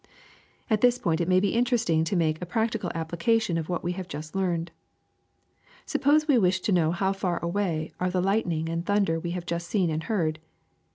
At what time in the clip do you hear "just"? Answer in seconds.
4.07-4.35, 9.45-9.67